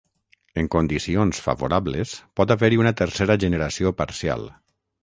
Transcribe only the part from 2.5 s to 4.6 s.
haver-hi una tercera generació parcial.